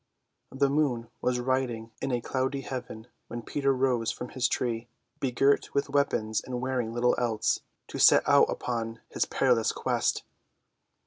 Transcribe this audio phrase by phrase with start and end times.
[0.51, 4.87] The moon was riding in a cloudy heaven when Peter rose from his tree,
[5.19, 10.23] begirt with weapons and wearing little else, to set out upon his perilous quest.